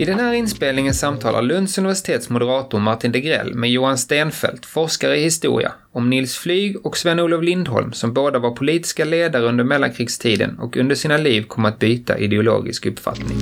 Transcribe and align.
I 0.00 0.04
den 0.04 0.20
här 0.20 0.32
inspelningen 0.32 0.94
samtalar 0.94 1.42
Lunds 1.42 1.78
universitets 1.78 2.30
moderator 2.30 2.78
Martin 2.78 3.12
Degrell 3.12 3.54
med 3.54 3.70
Johan 3.70 3.98
Stenfeldt, 3.98 4.66
forskare 4.66 5.16
i 5.16 5.22
historia, 5.22 5.72
om 5.92 6.10
Nils 6.10 6.36
Flyg 6.36 6.86
och 6.86 6.96
Sven-Olof 6.96 7.42
Lindholm 7.42 7.92
som 7.92 8.12
båda 8.12 8.38
var 8.38 8.50
politiska 8.50 9.04
ledare 9.04 9.42
under 9.42 9.64
mellankrigstiden 9.64 10.58
och 10.58 10.76
under 10.76 10.94
sina 10.94 11.16
liv 11.16 11.42
kom 11.42 11.64
att 11.64 11.78
byta 11.78 12.18
ideologisk 12.18 12.86
uppfattning. 12.86 13.38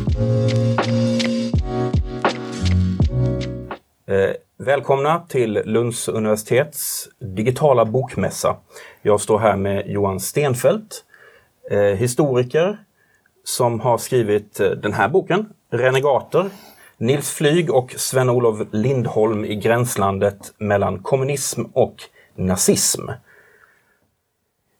Eh, 4.07 4.31
välkomna 4.59 5.19
till 5.19 5.63
Lunds 5.65 6.09
universitets 6.09 7.09
digitala 7.21 7.85
bokmässa. 7.85 8.57
Jag 9.03 9.21
står 9.21 9.39
här 9.39 9.57
med 9.57 9.91
Johan 9.91 10.21
Stenfeldt, 10.21 11.05
eh, 11.71 11.81
historiker 11.81 12.79
som 13.45 13.81
har 13.81 13.99
skrivit 13.99 14.61
eh, 14.61 14.71
den 14.71 14.93
här 14.93 15.09
boken, 15.09 15.47
Renegater. 15.71 16.51
Nils 16.97 17.31
Flyg 17.31 17.75
och 17.75 17.95
Sven-Olof 17.97 18.67
Lindholm 18.73 19.45
i 19.45 19.57
gränslandet 19.57 20.55
mellan 20.59 20.99
kommunism 20.99 21.63
och 21.73 21.97
nazism. 22.35 23.03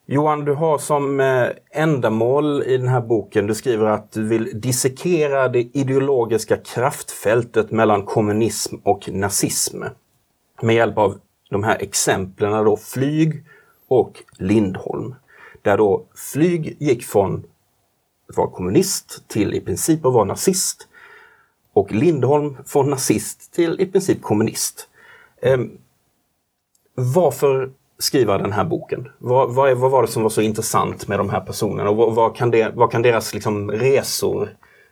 Johan, 0.05 0.45
du 0.45 0.53
har 0.53 0.77
som 0.77 1.19
eh, 1.19 1.47
ändamål 1.71 2.63
i 2.63 2.77
den 2.77 2.87
här 2.87 3.01
boken, 3.01 3.47
du 3.47 3.55
skriver 3.55 3.85
att 3.85 4.11
du 4.11 4.27
vill 4.27 4.61
dissekera 4.61 5.47
det 5.47 5.77
ideologiska 5.77 6.57
kraftfältet 6.57 7.71
mellan 7.71 8.05
kommunism 8.05 8.75
och 8.83 9.09
nazism. 9.11 9.83
Med 10.61 10.75
hjälp 10.75 10.97
av 10.97 11.19
de 11.49 11.63
här 11.63 11.77
exemplen 11.81 12.65
då 12.65 12.77
Flyg 12.77 13.43
och 13.87 14.23
Lindholm. 14.37 15.15
Där 15.61 15.77
då 15.77 16.05
Flyg 16.15 16.77
gick 16.79 17.03
från 17.05 17.43
att 18.29 18.37
vara 18.37 18.49
kommunist 18.49 19.23
till 19.27 19.53
i 19.53 19.61
princip 19.61 20.05
att 20.05 20.13
vara 20.13 20.25
nazist. 20.25 20.88
Och 21.73 21.91
Lindholm 21.91 22.57
från 22.65 22.89
nazist 22.89 23.53
till 23.53 23.81
i 23.81 23.85
princip 23.85 24.21
kommunist. 24.21 24.87
Eh, 25.41 25.57
varför 26.95 27.69
skriva 27.99 28.37
den 28.37 28.51
här 28.51 28.63
boken? 28.63 29.07
Vad, 29.17 29.55
vad, 29.55 29.69
är, 29.69 29.75
vad, 29.75 29.91
var 29.91 30.01
det 30.01 30.07
som 30.07 30.23
var 30.23 30.29
så 30.29 30.41
intressant 30.41 31.07
med 31.07 31.19
de 31.19 31.29
här 31.29 31.41
personerna 31.41 31.89
och 31.89 31.95
vad, 31.95 32.15
vad 32.15 32.35
kan, 32.35 32.51
det, 32.51 32.71
vad 32.75 32.91
kan 32.91 33.01
deras 33.01 33.33
liksom, 33.33 33.71
resor 33.71 34.49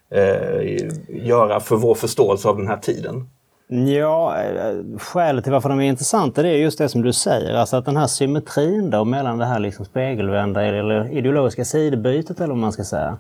eh, 0.09 0.88
göra 1.08 1.59
för 1.59 1.75
vår 1.75 1.95
förståelse 1.95 2.48
av 2.48 2.58
den 2.58 2.67
här 2.67 2.78
tiden? 2.78 3.30
Ja, 3.70 4.42
eh, 4.42 4.98
skälet 4.98 5.44
till 5.44 5.53
varför 5.53 5.70
de 5.70 5.80
är 5.80 5.83
intressanta 5.83 6.42
det 6.42 6.50
är 6.50 6.58
just 6.58 6.78
det 6.78 6.89
som 6.89 7.02
du 7.02 7.14
säger, 7.14 7.53
alltså 7.53 7.75
att 7.75 7.86
den 7.86 7.98
här 7.98 8.08
symmetrin 8.08 8.89
då 8.89 9.05
mellan 9.05 9.38
det 9.38 9.45
här 9.45 9.59
liksom 9.59 9.86
spegelvända 9.86 10.66
eller 10.66 11.11
ideologiska 11.11 11.66
sidbytet 11.66 12.39
eller 12.39 12.48
vad 12.48 12.58
man 12.58 12.72
ska 12.72 12.83
säga. 12.83 13.17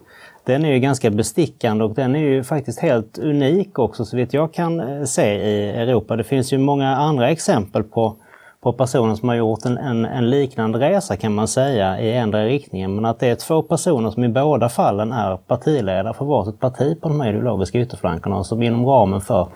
Den 0.47 0.65
är 0.65 0.73
ju 0.73 0.79
ganska 0.79 1.09
bestickande 1.09 1.83
och 1.83 1.95
den 1.95 2.15
är 2.15 2.19
ju 2.19 2.43
faktiskt 2.43 2.79
helt 2.79 3.17
unik 3.17 3.79
också 3.79 4.05
så 4.05 4.17
vitt 4.17 4.33
jag 4.33 4.53
kan 4.53 4.79
eh, 4.79 5.03
se 5.03 5.33
i 5.33 5.69
Europa. 5.69 6.15
Det 6.15 6.23
finns 6.23 6.53
ju 6.53 6.57
många 6.57 6.95
andra 6.95 7.29
exempel 7.29 7.83
på 7.83 8.15
på 8.61 8.73
personer 8.73 9.15
som 9.15 9.29
har 9.29 9.35
gjort 9.35 9.65
en, 9.65 9.77
en, 9.77 10.05
en, 10.05 10.29
liknande 10.29 10.79
resa 10.79 11.15
kan 11.15 11.35
man 11.35 11.47
säga 11.47 11.99
i 11.99 12.13
ändra 12.13 12.45
riktningen. 12.45 12.95
Men 12.95 13.05
att 13.05 13.19
det 13.19 13.27
är 13.27 13.35
två 13.35 13.61
personer 13.61 14.11
som 14.11 14.23
i 14.23 14.29
båda 14.29 14.69
fallen 14.69 15.11
är 15.11 15.37
partiledare 15.37 16.13
för 16.13 16.25
varsitt 16.25 16.59
parti 16.59 17.01
på 17.01 17.09
de 17.09 17.21
här 17.21 17.29
ideologiska 17.29 17.79
ytterflankerna 17.79 18.37
och 18.37 18.45
som 18.45 18.63
inom 18.63 18.85
ramen 18.85 19.21
för 19.21 19.47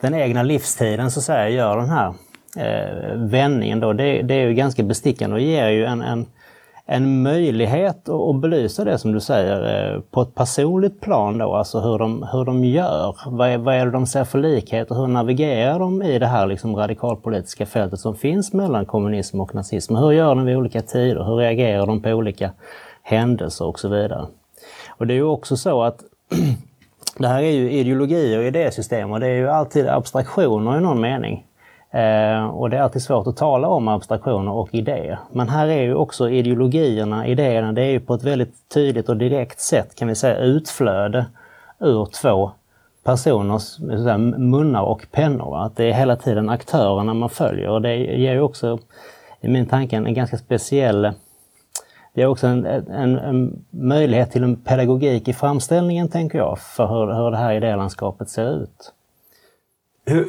den 0.00 0.14
egna 0.14 0.42
livstiden 0.42 1.10
så 1.10 1.20
att 1.20 1.24
säga 1.24 1.48
gör 1.48 1.76
den 1.76 1.90
här 1.90 2.14
eh, 2.56 3.16
vändningen 3.16 3.80
då. 3.80 3.92
Det, 3.92 4.22
det, 4.22 4.34
är 4.34 4.46
ju 4.48 4.54
ganska 4.54 4.82
bestickande 4.82 5.34
och 5.34 5.42
ger 5.42 5.68
ju 5.68 5.84
en, 5.84 6.02
en 6.02 6.26
en 6.92 7.22
möjlighet 7.22 8.08
att 8.08 8.40
belysa 8.40 8.84
det 8.84 8.98
som 8.98 9.12
du 9.12 9.20
säger 9.20 9.94
eh, 9.94 10.00
på 10.00 10.22
ett 10.22 10.34
personligt 10.34 11.00
plan 11.00 11.38
då, 11.38 11.54
alltså 11.54 11.80
hur 11.80 11.98
de, 11.98 12.28
hur 12.32 12.44
de 12.44 12.64
gör. 12.64 13.16
Vad 13.26 13.48
är, 13.48 13.58
vad 13.58 13.74
är 13.74 13.84
det 13.84 13.90
de 13.90 14.06
ser 14.06 14.24
för 14.24 14.38
likheter? 14.38 14.94
Hur 14.94 15.06
navigerar 15.06 15.78
de 15.78 16.02
i 16.02 16.18
det 16.18 16.26
här 16.26 16.46
liksom 16.46 16.76
radikalpolitiska 16.76 17.66
fältet 17.66 18.00
som 18.00 18.14
finns 18.14 18.52
mellan 18.52 18.86
kommunism 18.86 19.40
och 19.40 19.54
nazism? 19.54 19.96
Hur 19.96 20.12
gör 20.12 20.34
de 20.34 20.44
vid 20.44 20.56
olika 20.56 20.82
tider? 20.82 21.24
Hur 21.24 21.36
reagerar 21.36 21.86
de 21.86 22.02
på 22.02 22.10
olika 22.10 22.50
händelser 23.02 23.64
och 23.64 23.78
så 23.78 23.88
vidare? 23.88 24.26
Och 24.88 25.06
det 25.06 25.14
är 25.14 25.16
ju 25.16 25.22
också 25.22 25.56
så 25.56 25.82
att 25.82 26.00
det 27.18 27.28
här 27.28 27.42
är 27.42 27.50
ju 27.50 27.70
ideologier 27.70 28.38
och 28.38 28.44
idésystem 28.44 29.12
och 29.12 29.20
det 29.20 29.26
är 29.26 29.36
ju 29.36 29.48
alltid 29.48 29.88
abstraktioner 29.88 30.78
i 30.78 30.80
någon 30.80 31.00
mening. 31.00 31.46
Eh, 31.90 32.44
och 32.44 32.70
det 32.70 32.76
är 32.76 32.80
alltid 32.80 33.02
svårt 33.02 33.26
att 33.26 33.36
tala 33.36 33.68
om 33.68 33.88
abstraktioner 33.88 34.52
och 34.52 34.74
idéer. 34.74 35.18
Men 35.32 35.48
här 35.48 35.68
är 35.68 35.82
ju 35.82 35.94
också 35.94 36.30
ideologierna, 36.30 37.26
idéerna, 37.26 37.72
det 37.72 37.82
är 37.82 37.90
ju 37.90 38.00
på 38.00 38.14
ett 38.14 38.22
väldigt 38.22 38.54
tydligt 38.74 39.08
och 39.08 39.16
direkt 39.16 39.60
sätt 39.60 39.94
kan 39.94 40.08
vi 40.08 40.14
säga 40.14 40.38
utflöde 40.38 41.26
ur 41.78 42.08
två 42.22 42.50
personers 43.04 43.76
säga, 43.76 44.18
munnar 44.18 44.82
och 44.82 45.06
pennor. 45.10 45.64
Att 45.64 45.76
det 45.76 45.84
är 45.84 45.92
hela 45.92 46.16
tiden 46.16 46.48
aktörerna 46.48 47.14
man 47.14 47.28
följer 47.28 47.68
och 47.68 47.82
det 47.82 47.96
ger 47.96 48.32
ju 48.32 48.40
också 48.40 48.78
i 49.40 49.48
min 49.48 49.66
tanke 49.66 49.96
en 49.96 50.14
ganska 50.14 50.38
speciell 50.38 51.12
det 52.14 52.22
är 52.22 52.26
också 52.26 52.46
en, 52.46 52.66
en, 52.66 53.18
en, 53.18 53.64
möjlighet 53.70 54.30
till 54.30 54.42
en 54.42 54.56
pedagogik 54.56 55.28
i 55.28 55.32
framställningen, 55.32 56.08
tänker 56.08 56.38
jag, 56.38 56.58
för 56.58 56.86
hur, 56.86 57.14
hur 57.14 57.30
det 57.30 57.36
här 57.36 57.54
idélandskapet 57.54 58.28
ser 58.28 58.62
ut. 58.62 58.92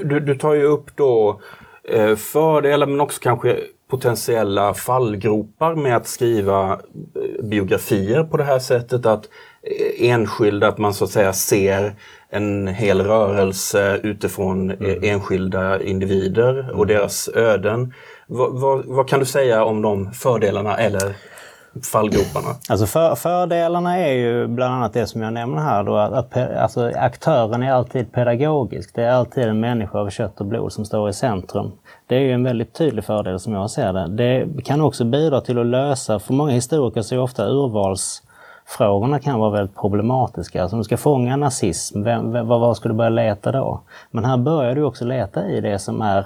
Du, 0.03 0.19
du 0.19 0.35
tar 0.35 0.53
ju 0.53 0.63
upp 0.63 0.95
då 0.95 1.41
eh, 1.83 2.15
fördelar 2.15 2.87
men 2.87 3.01
också 3.01 3.21
kanske 3.21 3.57
potentiella 3.89 4.73
fallgropar 4.73 5.75
med 5.75 5.95
att 5.95 6.07
skriva 6.07 6.71
eh, 6.71 7.43
biografier 7.43 8.23
på 8.23 8.37
det 8.37 8.43
här 8.43 8.59
sättet. 8.59 9.05
Att 9.05 9.25
eh, 9.63 10.09
enskilda, 10.09 10.67
att 10.67 10.77
man 10.77 10.93
så 10.93 11.03
att 11.03 11.11
säga 11.11 11.33
ser 11.33 11.95
en 12.29 12.67
hel 12.67 13.01
rörelse 13.01 13.99
utifrån 14.03 14.71
mm. 14.71 15.03
enskilda 15.03 15.81
individer 15.81 16.69
och 16.69 16.83
mm. 16.83 16.87
deras 16.87 17.29
öden. 17.29 17.93
Vad, 18.27 18.59
vad, 18.61 18.85
vad, 18.85 19.09
kan 19.09 19.19
du 19.19 19.25
säga 19.25 19.63
om 19.63 19.81
de 19.81 20.11
fördelarna 20.11 20.77
eller 20.77 21.15
fallgroparna? 21.91 22.55
Alltså 22.69 22.85
för, 22.85 23.15
fördelarna 23.15 23.97
är 23.97 24.13
ju 24.13 24.47
bland 24.47 24.73
annat 24.73 24.93
det 24.93 25.07
som 25.07 25.21
jag 25.21 25.33
nämner 25.33 25.61
här 25.61 25.83
då, 25.83 25.97
att, 25.97 26.13
att 26.13 26.37
alltså, 26.57 26.91
aktören 26.95 27.63
är 27.63 27.71
alltid 27.71 28.11
pedagogisk. 28.11 28.95
Det 28.95 29.03
är 29.03 29.11
alltid 29.11 29.43
en 29.43 29.59
människa 29.59 29.99
av 29.99 30.09
kött 30.09 30.39
och 30.39 30.45
blod 30.45 30.73
som 30.73 30.85
står 30.85 31.09
i 31.09 31.13
centrum. 31.13 31.71
Det 32.07 32.15
är 32.15 32.19
ju 32.19 32.31
en 32.31 32.43
väldigt 32.43 32.73
tydlig 32.73 33.05
fördel 33.05 33.39
som 33.39 33.53
jag 33.53 33.71
ser 33.71 33.93
det. 33.93 34.07
Det 34.07 34.63
kan 34.63 34.81
också 34.81 35.05
bidra 35.05 35.41
till 35.41 35.59
att 35.59 35.65
lösa, 35.65 36.19
för 36.19 36.33
många 36.33 36.51
historiker 36.51 37.01
så 37.01 37.15
är 37.15 37.19
ofta 37.19 37.45
urvalsfrågorna 37.45 39.19
kan 39.19 39.39
vara 39.39 39.49
väldigt 39.49 39.77
problematiska. 39.77 40.61
Alltså 40.61 40.75
om 40.75 40.79
du 40.79 40.83
ska 40.83 40.97
fånga 40.97 41.35
nazism, 41.35 42.03
vem, 42.03 42.31
vem, 42.31 42.47
vad 42.47 42.77
ska 42.77 42.89
du 42.89 42.95
börja 42.95 43.09
leta 43.09 43.51
då? 43.51 43.81
Men 44.11 44.25
här 44.25 44.37
börjar 44.37 44.75
du 44.75 44.83
också 44.83 45.05
leta 45.05 45.47
i 45.47 45.61
det 45.61 45.79
som 45.79 46.01
är 46.01 46.25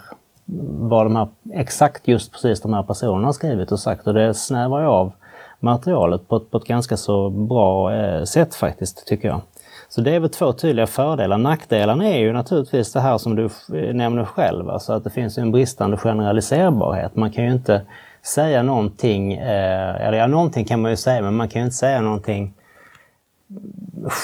vad 0.79 1.05
de 1.05 1.15
här, 1.15 1.27
exakt 1.53 2.07
just 2.07 2.31
precis 2.31 2.61
de 2.61 2.73
här 2.73 2.83
personerna 2.83 3.27
har 3.27 3.33
skrivit 3.33 3.71
och 3.71 3.79
sagt 3.79 4.07
och 4.07 4.13
det 4.13 4.33
snävar 4.33 4.81
ju 4.81 4.87
av 4.87 5.11
materialet 5.59 6.27
på 6.27 6.35
ett, 6.35 6.51
på 6.51 6.57
ett 6.57 6.65
ganska 6.65 6.97
så 6.97 7.29
bra 7.29 7.93
eh, 7.93 8.23
sätt 8.23 8.55
faktiskt, 8.55 9.07
tycker 9.07 9.27
jag. 9.27 9.41
Så 9.89 10.01
det 10.01 10.15
är 10.15 10.19
väl 10.19 10.29
två 10.29 10.53
tydliga 10.53 10.87
fördelar. 10.87 11.37
Nackdelarna 11.37 12.05
är 12.05 12.19
ju 12.19 12.33
naturligtvis 12.33 12.93
det 12.93 12.99
här 12.99 13.17
som 13.17 13.35
du 13.35 13.45
eh, 13.45 13.93
nämner 13.93 14.25
själv, 14.25 14.69
alltså 14.69 14.93
att 14.93 15.03
det 15.03 15.09
finns 15.09 15.37
en 15.37 15.51
bristande 15.51 15.97
generaliserbarhet. 15.97 17.15
Man 17.15 17.31
kan 17.31 17.43
ju 17.43 17.51
inte 17.51 17.81
säga 18.25 18.63
någonting, 18.63 19.33
eh, 19.33 20.07
eller 20.07 20.17
ja, 20.17 20.27
någonting 20.27 20.65
kan 20.65 20.81
man 20.81 20.91
ju 20.91 20.97
säga, 20.97 21.21
men 21.21 21.35
man 21.35 21.49
kan 21.49 21.61
ju 21.61 21.65
inte 21.65 21.77
säga 21.77 22.01
någonting 22.01 22.53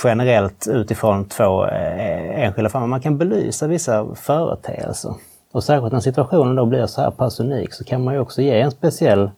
generellt 0.03 0.67
utifrån 0.67 1.25
två 1.25 1.65
eh, 1.65 2.43
enskilda 2.43 2.69
fall. 2.69 2.87
Man 2.87 3.01
kan 3.01 3.17
belysa 3.17 3.67
vissa 3.67 4.15
företeelser. 4.15 5.13
Och 5.51 5.63
särskilt 5.63 5.93
när 5.93 5.99
situationen 5.99 6.55
då 6.55 6.65
blir 6.65 6.85
så 6.85 7.01
här 7.01 7.11
pass 7.11 7.39
unik 7.39 7.73
så 7.73 7.83
kan 7.83 8.03
man 8.03 8.13
ju 8.13 8.19
också 8.19 8.41
ge 8.41 8.61
en 8.61 8.71
speciell 8.71 9.29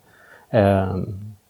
eh, 0.49 0.95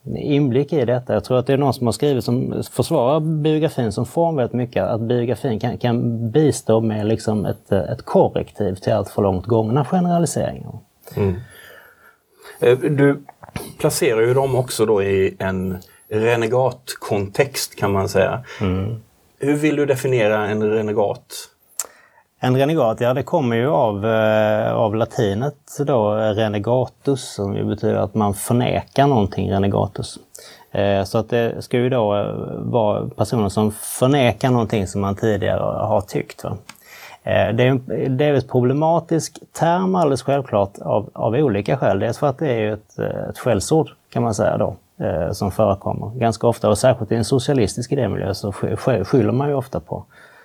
inblick 0.06 0.74
i 0.74 0.86
detta. 0.86 1.14
Jag 1.14 1.24
tror 1.24 1.40
att 1.40 1.48
det 1.48 1.54
är 1.54 1.58
någon 1.58 1.74
som 1.74 1.88
har 1.88 1.92
skrivit 1.92 2.24
som 2.24 2.64
försvarar 2.72 3.20
biografin 3.20 3.92
som 3.92 4.06
form 4.06 4.36
väldigt 4.36 4.54
mycket, 4.54 4.84
att 4.84 5.02
biografin 5.02 5.60
kan, 5.60 5.78
kan 5.78 6.32
bistå 6.32 6.82
med 6.82 7.06
liksom 7.06 7.46
ett, 7.46 7.72
ett 7.72 8.06
korrektiv 8.06 8.76
till 8.76 8.94
allt 8.94 9.10
för 9.10 9.22
långt 9.22 9.46
gångna 9.46 9.86
generaliseringar. 9.86 10.80
Mm. 11.16 11.36
Eh, 12.60 12.78
du 12.78 13.24
placerar 13.80 14.22
ju 14.22 14.34
dem 14.34 14.56
också 14.56 14.86
då 14.86 15.04
i 15.04 15.36
en 15.40 15.78
renegatkontext 16.10 17.76
kan 17.76 17.92
man 17.92 18.10
säga. 18.10 18.44
Mm. 18.62 18.96
Hur 19.40 19.56
vill 19.56 19.76
du 19.76 19.86
definiera 19.86 20.48
en 20.48 20.72
renegat? 20.72 21.50
En 22.46 22.58
renegat, 22.58 23.02
ja 23.02 23.14
det 23.14 23.24
kommer 23.24 23.56
ju 23.56 23.70
av, 23.70 24.06
eh, 24.06 24.74
av 24.74 24.96
latinet 24.96 25.78
då, 25.80 26.16
renegatus, 26.16 27.34
som 27.34 27.56
ju 27.56 27.64
betyder 27.64 27.96
att 27.96 28.16
man 28.16 28.34
förnekar 28.34 29.08
någonting, 29.08 29.52
renegatus. 29.52 30.20
Eh, 30.72 31.04
så 31.04 31.18
att 31.18 31.30
det 31.30 31.62
ska 31.64 31.78
ju 31.78 31.90
då 31.90 32.16
eh, 32.16 32.26
vara 32.58 33.10
personer 33.10 33.50
som 33.50 33.72
förnekar 33.72 34.52
någonting 34.52 34.88
som 34.88 35.02
man 35.02 35.16
tidigare 35.16 35.60
har 35.86 36.02
tyckt. 36.02 36.44
Va? 36.44 36.58
Eh, 37.24 37.56
det 37.56 37.64
är 37.64 37.68
en 37.68 38.18
delvis 38.18 38.48
problematisk 38.48 39.40
term 39.60 39.96
alldeles 39.96 40.24
självklart 40.24 40.78
av, 40.82 41.10
av 41.14 41.34
olika 41.34 41.78
skäl. 41.78 42.00
Dels 42.00 42.18
för 42.18 42.28
att 42.28 42.38
det 42.38 42.52
är 42.52 42.74
ett, 42.74 43.00
eh, 43.00 43.30
ett 43.30 43.40
skällsord 43.40 43.90
kan 44.10 44.24
man 44.24 44.34
säga 44.34 44.58
då, 44.58 44.76
eh, 45.06 45.32
som 45.32 45.52
förekommer 45.52 46.10
ganska 46.10 46.48
ofta 46.48 46.70
och 46.70 46.78
särskilt 46.78 47.12
i 47.12 47.16
en 47.16 47.26
socialistisk 47.26 47.92
idémiljö 47.92 48.34
så 48.34 48.52
skyller 48.52 49.32
man 49.32 49.50
ju 49.50 49.56
ofta 49.56 49.80
på 49.80 50.04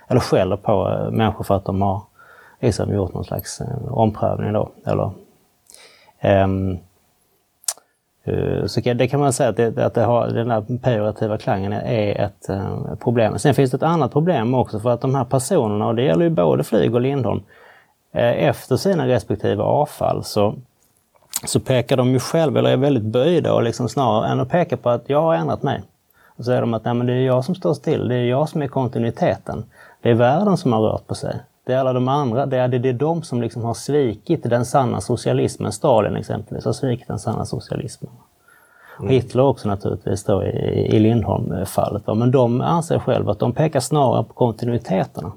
eller 0.09 0.21
skäller 0.21 0.57
på 0.57 0.89
eh, 0.89 1.11
människor 1.11 1.45
för 1.45 1.55
att 1.55 1.65
de 1.65 1.83
har 1.83 2.03
liksom 2.61 2.95
gjort 2.95 3.15
någon 3.15 3.25
slags 3.25 3.61
eh, 3.61 3.93
omprövning 3.93 4.53
då. 4.53 4.71
Eller, 4.85 5.11
um, 6.45 6.79
så 8.67 8.81
det 8.81 9.09
kan 9.09 9.21
man 9.21 9.33
säga 9.33 9.49
att, 9.51 9.57
det, 9.57 9.79
att 9.79 9.95
det 9.95 10.03
har, 10.03 10.29
den 10.29 10.51
här 10.51 10.79
pejorativa 10.83 11.39
klangen 11.39 11.73
är 11.73 12.21
ett 12.21 12.47
uh, 12.51 12.95
problem. 12.95 13.39
Sen 13.39 13.55
finns 13.55 13.71
det 13.71 13.77
ett 13.77 13.83
annat 13.83 14.13
problem 14.13 14.55
också 14.55 14.81
för 14.81 14.91
att 14.91 15.01
de 15.01 15.15
här 15.15 15.25
personerna, 15.25 15.87
och 15.87 15.95
det 15.95 16.03
gäller 16.03 16.25
ju 16.25 16.31
både 16.31 16.65
Flyg 16.65 16.95
och 16.95 17.01
Lindholm, 17.01 17.43
efter 18.13 18.77
sina 18.77 19.09
respektive 19.09 19.63
avfall 19.63 20.25
så, 20.25 20.55
så 21.45 21.61
pekar 21.61 21.97
de 21.97 22.09
ju 22.09 22.19
själva, 22.19 22.59
eller 22.59 22.71
är 22.71 22.77
väldigt 22.77 23.03
böjda 23.03 23.55
och 23.55 23.63
liksom 23.63 23.89
snarare 23.89 24.29
än 24.29 24.41
att 24.41 24.49
peka 24.49 24.77
på 24.77 24.91
att 24.91 25.05
jag 25.07 25.23
har 25.23 25.35
ändrat 25.35 25.63
mig. 25.63 25.83
Och 26.39 26.45
så 26.45 26.49
säger 26.49 26.61
de 26.61 26.75
att 26.75 26.85
Nej, 26.85 26.95
men 26.95 27.07
det 27.07 27.13
är 27.13 27.27
jag 27.27 27.45
som 27.45 27.55
står 27.55 27.75
still, 27.75 28.09
det 28.09 28.15
är 28.15 28.25
jag 28.25 28.49
som 28.49 28.63
är 28.63 28.69
kontinuiteten. 28.69 29.65
Det 30.03 30.11
är 30.11 30.15
världen 30.15 30.57
som 30.57 30.73
har 30.73 30.81
rört 30.81 31.07
på 31.07 31.15
sig. 31.15 31.37
Det 31.65 31.73
är 31.73 31.79
alla 31.79 31.93
de 31.93 32.09
andra, 32.09 32.47
det 32.47 32.57
är, 32.57 32.69
det 32.69 32.89
är 32.89 32.93
de 32.93 33.23
som 33.23 33.43
liksom 33.43 33.65
har 33.65 33.75
svikit 33.75 34.43
den 34.43 34.65
sanna 34.65 35.01
socialismen. 35.01 35.73
Stalin 35.73 36.17
exempelvis 36.17 36.65
har 36.65 36.73
svikit 36.73 37.09
den 37.09 37.19
sanna 37.19 37.45
socialismen. 37.45 38.11
Mm. 38.99 39.11
Hitler 39.11 39.43
också 39.43 39.69
naturligtvis 39.69 40.25
då 40.25 40.45
i, 40.45 40.97
i 40.97 40.99
Lindholm-fallet. 40.99 42.03
Men 42.07 42.31
de 42.31 42.61
anser 42.61 42.99
själva 42.99 43.33
att 43.33 43.39
de 43.39 43.53
pekar 43.53 43.81
snarare 43.81 44.25
på 44.25 44.33
kontinuiteterna. 44.33 45.33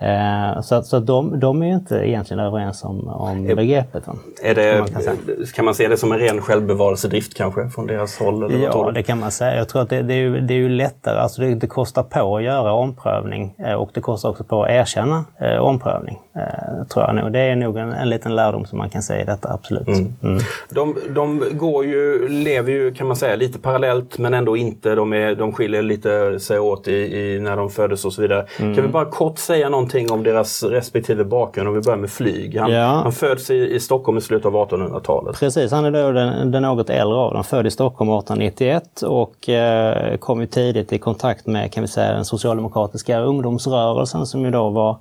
Eh, 0.00 0.60
så 0.60 0.82
så 0.82 0.98
de, 0.98 1.40
de 1.40 1.62
är 1.62 1.66
ju 1.66 1.74
inte 1.74 1.96
egentligen 1.96 2.40
överens 2.40 2.84
om, 2.84 3.08
om 3.08 3.44
begreppet. 3.44 4.04
Är 4.42 4.54
det, 4.54 4.78
man 4.78 5.02
kan, 5.02 5.16
kan, 5.54 5.64
man 5.64 5.74
se 5.74 5.88
det 5.88 5.96
som 5.96 6.12
en 6.12 6.18
ren 6.18 6.40
självbevarelsedrift 6.40 7.34
kanske 7.36 7.68
från 7.68 7.86
deras 7.86 8.18
håll? 8.18 8.42
Eller 8.42 8.64
ja, 8.64 8.90
det 8.94 9.02
kan 9.02 9.18
man 9.18 9.30
säga. 9.30 9.56
Jag 9.56 9.68
tror 9.68 9.82
att 9.82 9.90
det, 9.90 10.02
det, 10.02 10.14
är, 10.14 10.18
ju, 10.18 10.40
det 10.40 10.54
är 10.54 10.58
ju 10.58 10.68
lättare, 10.68 11.18
alltså 11.18 11.40
det, 11.42 11.54
det, 11.54 11.66
kostar 11.66 12.02
på 12.02 12.36
att 12.36 12.42
göra 12.42 12.72
omprövning 12.72 13.54
eh, 13.58 13.74
och 13.74 13.90
det 13.94 14.00
kostar 14.00 14.28
också 14.28 14.44
på 14.44 14.62
att 14.62 14.70
erkänna 14.70 15.24
eh, 15.40 15.56
omprövning. 15.56 16.18
Eh, 16.36 16.86
tror 16.86 17.06
jag 17.06 17.14
nog. 17.14 17.32
Det 17.32 17.40
är 17.40 17.56
nog 17.56 17.76
en, 17.76 17.92
en 17.92 18.08
liten 18.08 18.36
lärdom 18.36 18.66
som 18.66 18.78
man 18.78 18.90
kan 18.90 19.02
säga 19.02 19.22
i 19.22 19.24
detta, 19.24 19.52
absolut. 19.52 19.88
Mm. 19.88 20.14
Mm. 20.22 20.40
De, 20.70 20.96
de 21.10 21.44
går 21.52 21.84
ju, 21.84 22.28
lever 22.28 22.72
ju 22.72 22.94
kan 22.94 23.06
man 23.06 23.16
säga 23.16 23.36
lite 23.36 23.58
parallellt 23.58 24.18
men 24.18 24.34
ändå 24.34 24.56
inte. 24.56 24.94
De, 24.94 25.12
är, 25.12 25.34
de 25.34 25.52
skiljer 25.52 25.82
lite 25.82 26.40
sig 26.40 26.58
åt 26.58 26.88
i, 26.88 26.92
i 26.92 27.40
när 27.40 27.56
de 27.56 27.70
föddes 27.70 28.04
och 28.04 28.12
så 28.12 28.22
vidare. 28.22 28.46
Mm. 28.58 28.74
Kan 28.74 28.84
vi 28.84 28.90
bara 28.90 29.04
kort 29.04 29.38
säga 29.38 29.68
någonting 29.68 29.89
om 30.10 30.22
deras 30.22 30.62
respektive 30.62 31.24
bakgrund? 31.24 31.68
Om 31.68 31.74
vi 31.74 31.80
börjar 31.80 31.98
med 31.98 32.10
flyg. 32.10 32.58
Han, 32.58 32.72
ja. 32.72 32.86
han 32.86 33.12
föds 33.12 33.50
i, 33.50 33.74
i 33.74 33.80
Stockholm 33.80 34.18
i 34.18 34.20
slutet 34.20 34.46
av 34.46 34.52
1800-talet. 34.52 35.40
Precis, 35.40 35.72
han 35.72 35.84
är 35.84 35.90
då 35.90 36.12
den, 36.12 36.50
den 36.50 36.62
något 36.62 36.90
äldre 36.90 37.18
av 37.18 37.34
dem. 37.34 37.44
Född 37.44 37.66
i 37.66 37.70
Stockholm 37.70 38.10
1891 38.10 39.02
och 39.02 39.48
eh, 39.48 40.16
kom 40.16 40.40
ju 40.40 40.46
tidigt 40.46 40.92
i 40.92 40.98
kontakt 40.98 41.46
med 41.46 41.72
kan 41.72 41.82
vi 41.82 41.88
säga, 41.88 42.12
den 42.12 42.24
socialdemokratiska 42.24 43.20
ungdomsrörelsen 43.20 44.26
som 44.26 44.44
ju 44.44 44.50
då 44.50 44.70
var 44.70 44.98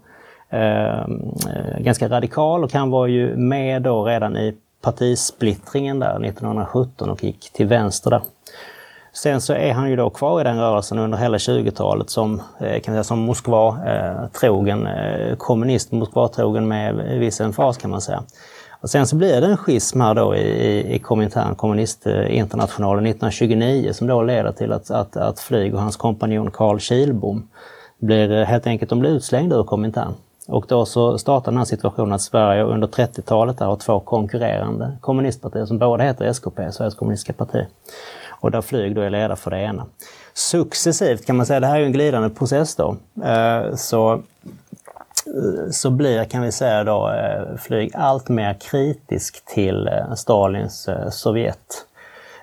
eh, 0.50 1.08
ganska 1.80 2.10
radikal 2.10 2.64
och 2.64 2.74
han 2.74 2.90
var 2.90 3.08
ju 3.08 3.36
med 3.36 3.82
då 3.82 4.06
redan 4.06 4.38
i 4.38 4.56
partisplittringen 4.82 6.00
där 6.00 6.26
1917 6.26 7.10
och 7.10 7.24
gick 7.24 7.54
till 7.54 7.68
vänster 7.68 8.10
där. 8.10 8.22
Sen 9.14 9.42
så 9.42 9.54
är 9.54 9.74
han 9.74 9.90
ju 9.90 9.96
då 9.96 10.10
kvar 10.10 10.42
i 10.42 10.44
den 10.44 10.60
rörelsen 10.60 11.00
under 11.00 11.18
hela 11.18 11.38
20-talet 11.38 12.10
som, 12.10 12.42
eh, 12.60 12.80
kan 12.82 12.94
säga, 12.94 13.04
som 13.04 13.20
Moskva-trogen, 13.20 14.88
eh, 14.88 15.14
eh, 15.14 15.36
kommunist 15.36 15.92
Moskva-trogen 15.92 16.68
med 16.68 16.96
viss 17.20 17.42
emfas 17.42 17.78
kan 17.78 17.92
man 17.92 18.02
säga. 18.02 18.24
Och 18.82 18.90
sen 18.90 19.08
så 19.08 19.16
blir 19.16 19.42
det 19.42 19.48
en 19.48 19.58
schism 19.58 20.02
här 20.02 20.16
då 20.16 20.36
i, 20.36 20.96
i 20.96 21.00
Komintern, 21.00 21.56
Kommunistinternationalen 21.56 23.06
1929 23.06 23.94
som 23.94 24.08
då 24.08 24.22
leder 24.22 24.52
till 24.52 24.72
att, 24.72 24.92
att, 24.92 25.18
att 25.18 25.40
Flyg 25.40 25.74
och 25.74 25.82
hans 25.82 25.98
kompanjon 25.98 26.52
Carl 26.52 26.80
Kilbom 26.80 27.48
blir 27.98 28.32
eh, 28.32 28.46
helt 28.46 28.68
enkelt 28.68 28.90
de 28.90 29.00
blir 29.00 29.12
utslängda 29.12 29.56
ur 29.56 29.64
Komintern. 29.64 30.14
Och 30.50 30.66
då 30.68 30.86
så 30.86 31.18
startar 31.18 31.52
den 31.52 31.58
här 31.58 31.66
situationen 31.66 32.14
att 32.14 32.22
Sverige 32.22 32.64
under 32.64 32.88
30-talet 32.88 33.60
har 33.60 33.76
två 33.76 34.00
konkurrerande 34.00 34.98
kommunistpartier 35.02 35.66
som 35.66 35.78
båda 35.78 36.04
heter 36.04 36.26
SKP, 36.26 36.72
Sveriges 36.72 36.96
kommunistiska 36.96 37.34
parti. 37.34 37.66
Och 38.30 38.52
där 38.52 38.62
Flyg 38.62 38.96
då 38.96 39.02
är 39.02 39.10
ledare 39.10 39.36
för 39.36 39.52
det 39.52 39.60
ena. 39.60 39.86
Successivt 40.34 41.26
kan 41.26 41.38
man 41.38 41.46
säga, 41.46 41.60
det 41.60 41.68
här 41.68 41.76
är 41.76 41.80
ju 41.80 41.86
en 41.86 41.92
glidande 41.92 42.30
process 42.30 42.76
då, 42.76 42.96
eh, 43.24 43.76
så, 43.76 44.14
eh, 44.14 45.72
så 45.72 45.90
blir, 45.90 46.24
kan 46.24 46.42
vi 46.42 46.52
säga 46.52 46.84
då, 46.84 47.12
eh, 47.12 47.58
Flyg 47.58 47.92
allt 47.96 48.30
mer 48.30 48.54
kritisk 48.54 49.46
till 49.46 49.90
Stalins 50.16 50.90
Sovjet 51.12 51.86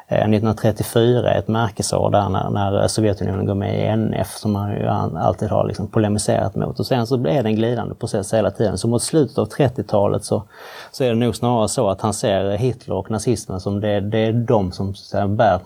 Eh, 0.08 0.19
1934 0.19 1.31
är 1.31 1.38
ett 1.38 1.49
märkesår 1.49 2.11
där 2.11 2.29
när, 2.29 2.50
när 2.50 2.88
Sovjetunionen 2.88 3.47
går 3.47 3.55
med 3.55 3.79
i 3.79 3.87
NF 3.87 4.37
som 4.37 4.53
man 4.53 4.73
ju 4.73 4.87
alltid 4.87 5.49
har 5.49 5.67
liksom 5.67 5.87
polemiserat 5.87 6.55
mot. 6.55 6.81
Och 6.81 6.87
sen 6.87 7.06
så 7.06 7.17
blir 7.17 7.43
det 7.43 7.49
en 7.49 7.56
glidande 7.56 7.94
process 7.94 8.35
hela 8.35 8.50
tiden. 8.50 8.79
Så 8.79 8.88
mot 8.88 9.03
slutet 9.03 9.38
av 9.38 9.49
30-talet 9.49 10.25
så, 10.25 10.43
så 10.93 11.05
är 11.05 11.08
det 11.08 11.14
nog 11.14 11.37
snarare 11.37 11.69
så 11.69 11.88
att 11.88 12.00
han 12.00 12.14
ser 12.14 12.50
Hitler 12.50 12.94
och 12.94 13.11
nazismen 13.11 13.61
som 13.61 13.81
det, 13.81 14.00
det 14.00 14.19
är 14.19 14.32
de 14.32 14.73
som 14.73 14.94
så 14.94 15.19
här, 15.19 15.26
bär 15.26 15.61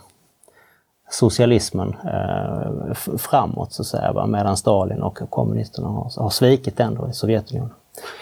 socialismen 1.11 1.97
eh, 2.05 2.95
framåt 3.19 3.73
så 3.73 3.83
att 3.83 3.87
säga, 3.87 4.27
medan 4.27 4.57
Stalin 4.57 5.03
och 5.03 5.19
kommunisterna 5.31 5.89
har, 5.89 6.23
har 6.23 6.31
svikit 6.31 6.77
den 6.77 6.95
då 6.95 7.09
i 7.09 7.13
Sovjetunionen. 7.13 7.75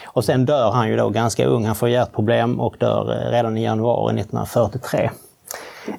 Och 0.07 0.25
sen 0.25 0.45
dör 0.45 0.71
han 0.71 0.89
ju 0.89 0.97
då 0.97 1.09
ganska 1.09 1.47
ung, 1.47 1.65
han 1.65 1.75
får 1.75 1.89
hjärtproblem 1.89 2.61
och 2.61 2.77
dör 2.79 3.13
eh, 3.13 3.31
redan 3.31 3.57
i 3.57 3.65
januari 3.65 4.21
1943. 4.21 5.11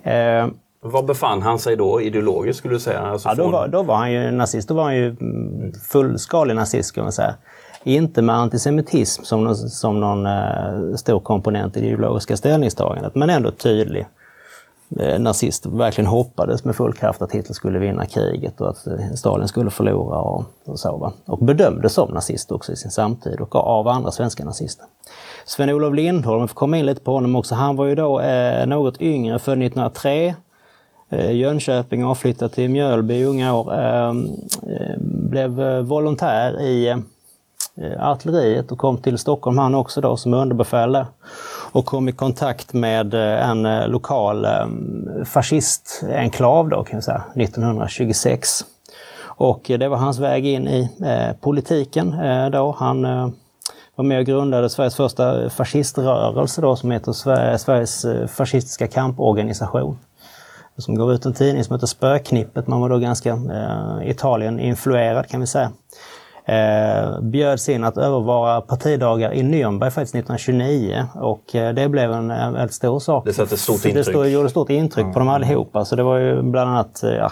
Eh, 0.04 0.48
var 0.82 1.04
befann 1.04 1.42
han 1.42 1.60
sig 1.60 1.76
då 1.76 2.02
ideologiskt 2.02 2.60
skulle 2.60 2.74
du 2.74 2.80
säga? 2.80 3.00
Alltså 3.00 3.30
ja, 3.30 3.36
då, 3.36 3.50
var, 3.50 3.68
då 3.68 3.84
var 3.84 3.96
han 3.96 4.12
ju 4.12 4.32
nazist. 4.32 4.68
Då 4.68 4.74
var 4.74 4.84
han 4.84 4.96
ju 4.96 5.10
mm, 5.10 5.74
fullskalig 5.92 6.56
nazist 6.56 6.90
skulle 6.90 7.04
man 7.04 7.12
säga. 7.12 7.36
Inte 7.84 8.22
med 8.22 8.36
antisemitism 8.36 9.24
som 9.24 9.44
någon, 9.44 9.56
som 9.56 10.00
någon 10.00 10.26
eh, 10.26 10.96
stor 10.96 11.20
komponent 11.20 11.78
i 11.78 11.82
det 11.82 11.88
ideologiska 11.88 12.38
ställningstagandet, 12.38 13.16
men 13.16 13.30
ändå 13.30 13.52
tydlig 13.52 14.08
Eh, 14.98 15.20
nazist. 15.20 15.66
Verkligen 15.66 16.08
hoppades 16.08 16.64
med 16.64 16.76
full 16.76 16.94
kraft 16.94 17.22
att 17.22 17.32
Hitler 17.32 17.54
skulle 17.54 17.80
vinna 17.80 18.06
kriget 18.06 18.62
och 18.62 18.70
att 18.70 18.88
eh, 18.88 19.14
Stalin 19.16 19.48
skulle 19.48 19.70
förlora 19.70 20.18
och, 20.18 20.44
och 20.66 20.80
så. 20.80 20.98
Va? 20.98 21.14
Och 21.26 21.38
bedömdes 21.38 21.94
som 21.94 22.12
nazist 22.12 22.52
också 22.52 22.72
i 22.72 22.76
sin 22.76 22.92
samtid 22.92 23.40
och 23.40 23.56
av 23.56 23.88
andra 23.88 24.12
svenska 24.12 24.46
nazister. 24.46 24.86
Sven-Olof 25.46 25.96
Lindholm, 25.96 26.40
jag 26.40 26.50
får 26.50 26.56
komma 26.56 26.78
in 26.78 26.86
lite 26.86 27.02
på 27.02 27.14
honom 27.14 27.36
också, 27.36 27.56
han 27.56 27.76
var 27.76 27.86
ju 27.86 27.96
då 27.96 28.20
eh, 28.20 28.68
något 28.68 29.02
yngre, 29.02 29.40
född 29.40 29.64
1903. 29.64 30.36
Eh, 31.10 31.32
Jönköping, 31.32 32.06
avflyttad 32.06 32.52
till 32.52 32.70
Mjölby 32.70 33.14
i 33.14 33.26
unga 33.26 33.54
år. 33.56 33.74
Ehm, 33.74 34.30
eh, 34.64 34.96
blev 35.02 35.62
eh, 35.62 35.82
volontär 35.82 36.62
i 36.62 36.88
eh, 36.88 38.10
artilleriet 38.10 38.72
och 38.72 38.78
kom 38.78 38.98
till 38.98 39.18
Stockholm 39.18 39.58
han 39.58 39.76
också 39.76 40.02
då 40.02 40.18
som 40.18 40.34
underbefäl 40.34 40.92
där. 40.92 41.06
Och 41.72 41.86
kom 41.86 42.10
i 42.10 42.12
kontakt 42.12 42.74
med 42.74 43.14
eh, 43.14 43.50
en 43.50 43.66
eh, 43.66 43.88
lokal 43.88 44.46
ehm, 44.46 45.26
fascistenklav 45.26 46.70
då 46.70 46.84
kan 46.84 46.98
jag 46.98 47.04
säga, 47.04 47.24
1926. 47.36 48.66
Och 49.22 49.72
eh, 49.72 49.80
det 49.80 49.88
var 49.88 49.98
hans 49.98 50.20
väg 50.20 50.46
in 50.46 50.68
i 50.68 50.90
politiken 51.42 52.16
då. 52.52 52.76
Han 52.80 53.02
var 53.96 54.04
med 54.04 54.20
och 54.20 54.26
grundade 54.26 54.70
Sveriges 54.70 54.96
första 54.96 55.50
fasciströrelse 55.50 56.62
då, 56.62 56.76
som 56.76 56.92
heter 56.92 57.14
Sveriges 57.58 58.06
fascistiska 58.28 58.88
kamporganisation. 58.88 59.98
Som 60.80 60.96
gav 60.96 61.12
ut 61.12 61.26
en 61.26 61.34
tidning 61.34 61.64
som 61.64 61.76
heter 61.76 61.88
Spöknippet. 61.88 62.68
Man 62.68 62.82
var 62.82 62.90
då 62.90 62.98
ganska 62.98 63.30
eh, 63.30 64.10
Italien-influerad 64.10 65.28
kan 65.28 65.40
vi 65.40 65.48
säga. 65.48 65.72
Eh, 66.50 67.22
bjöds 67.22 67.70
in 67.70 67.84
att 67.84 67.98
övervara 67.98 68.62
partidagar 68.62 69.34
i 69.34 69.42
Nürnberg 69.42 69.90
faktiskt 69.90 70.16
1929 70.16 71.06
och 71.16 71.56
eh, 71.56 71.74
det 71.74 71.90
blev 71.90 72.12
en, 72.12 72.32
en 72.32 72.54
väldigt 72.54 72.74
stor 72.74 73.00
sak. 73.00 73.26
Det 73.26 73.34
satte 73.34 73.58
stort 73.58 73.76
intryck. 73.76 73.94
Det 73.94 74.04
stod, 74.04 74.28
gjorde 74.28 74.50
stort 74.50 74.70
intryck 74.70 75.04
mm. 75.04 75.14
på 75.14 75.20
dem 75.20 75.30
allihopa. 75.30 75.86
Så 75.86 75.96
det 75.96 76.04
var 76.04 76.18
ju 76.18 76.42
bland 76.42 76.70
annat 76.70 77.00
ja, 77.04 77.32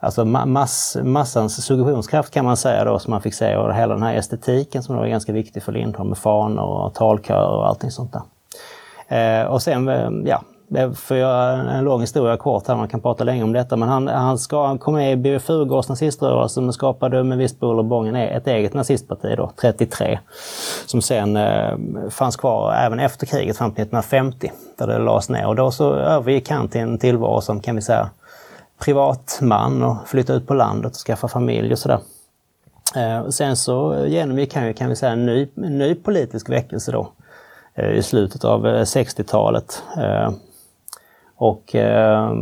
Alltså 0.00 0.24
mass, 0.24 0.96
massans 1.02 1.64
suggestionskraft 1.64 2.34
kan 2.34 2.44
man 2.44 2.56
säga 2.56 2.84
då 2.84 2.98
som 2.98 3.10
man 3.10 3.22
fick 3.22 3.34
se 3.34 3.56
och 3.56 3.74
hela 3.74 3.94
den 3.94 4.02
här 4.02 4.14
estetiken 4.14 4.82
som 4.82 4.96
var 4.96 5.06
ganska 5.06 5.32
viktig 5.32 5.62
för 5.62 5.72
Lindholm 5.72 6.08
med 6.08 6.18
fanor 6.18 6.64
och 6.64 6.94
talkörer 6.94 7.56
och 7.56 7.66
allting 7.66 7.90
sånt 7.90 8.12
där. 8.12 9.42
Eh, 9.42 9.46
och 9.46 9.62
sen, 9.62 9.88
eh, 9.88 10.10
ja, 10.24 10.42
för 10.94 11.14
att 11.14 11.20
göra 11.20 11.72
en 11.72 11.84
lång 11.84 12.00
historia 12.00 12.36
kort 12.36 12.68
här, 12.68 12.76
man 12.76 12.88
kan 12.88 13.00
prata 13.00 13.24
länge 13.24 13.42
om 13.42 13.52
detta, 13.52 13.76
men 13.76 13.88
han, 13.88 14.08
han 14.08 14.38
ska, 14.38 14.78
kom 14.78 14.94
med 14.94 15.12
i 15.12 15.16
BF 15.16 15.42
Furugårds 15.42 15.88
naziströrelse 15.88 16.60
men 16.60 16.72
skapade 16.72 17.24
med 17.24 17.38
visst 17.38 17.60
buller 17.60 17.78
och 17.78 17.84
bången 17.84 18.16
e, 18.16 18.26
ett 18.26 18.46
eget 18.46 18.74
nazistparti 18.74 19.34
då, 19.36 19.52
33. 19.60 20.18
Som 20.86 21.02
sen 21.02 21.36
eh, 21.36 21.78
fanns 22.10 22.36
kvar 22.36 22.74
även 22.74 23.00
efter 23.00 23.26
kriget 23.26 23.56
fram 23.56 23.70
till 23.70 23.82
1950, 23.82 24.52
där 24.78 24.86
det 24.86 24.98
lades 24.98 25.28
ner. 25.28 25.46
Och 25.46 25.56
då 25.56 25.70
så 25.70 25.94
övergick 25.94 26.50
han 26.50 26.68
till 26.68 26.80
en 26.80 26.98
tillvaro 26.98 27.40
som 27.40 27.60
kan 27.60 27.76
vi 27.76 27.82
säga 27.82 28.10
privatman 28.78 29.82
och 29.82 29.96
flyttade 30.06 30.38
ut 30.38 30.46
på 30.46 30.54
landet 30.54 30.92
och 30.92 30.98
skaffa 30.98 31.28
familj 31.28 31.72
och 31.72 31.78
sådär. 31.78 32.00
Eh, 32.96 33.28
sen 33.28 33.56
så 33.56 34.06
genomgick 34.06 34.54
han 34.54 34.66
ju, 34.66 34.72
kan 34.72 34.88
vi 34.88 34.96
säga, 34.96 35.12
en 35.12 35.26
ny, 35.26 35.48
en 35.56 35.78
ny 35.78 35.94
politisk 35.94 36.48
väckelse 36.48 36.92
då 36.92 37.12
eh, 37.74 37.90
i 37.90 38.02
slutet 38.02 38.44
av 38.44 38.66
eh, 38.66 38.80
60-talet. 38.80 39.82
Och 41.40 41.74
eh, 41.74 42.32